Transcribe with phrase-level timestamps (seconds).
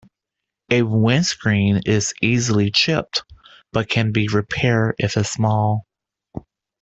[0.71, 3.21] A windscreen is easily chipped,
[3.71, 5.85] but can be repaired if it's small.